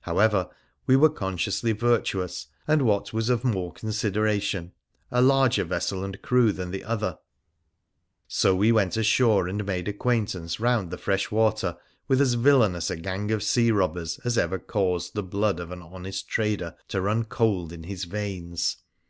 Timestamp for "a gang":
12.90-13.30